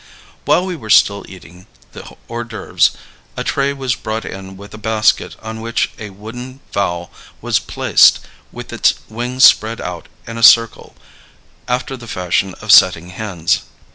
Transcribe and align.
While 0.45 0.65
we 0.65 0.75
were 0.75 0.89
still 0.89 1.23
eating 1.29 1.67
the 1.91 2.15
hors 2.27 2.45
d'oeuvres, 2.45 2.91
a 3.37 3.43
tray 3.43 3.71
was 3.71 3.93
brought 3.93 4.25
in 4.25 4.57
with 4.57 4.73
a 4.73 4.79
basket 4.79 5.35
on 5.43 5.61
which 5.61 5.91
a 5.99 6.09
wooden 6.09 6.59
fowl 6.71 7.11
was 7.39 7.59
placed 7.59 8.17
with 8.51 8.73
its 8.73 8.95
wings 9.09 9.43
spread 9.43 9.79
out 9.79 10.07
in 10.25 10.39
a 10.39 10.41
circle 10.41 10.95
after 11.67 11.95
the 11.95 12.07
fashion 12.07 12.55
of 12.61 12.71
setting 12.71 13.09
hens. 13.09 13.61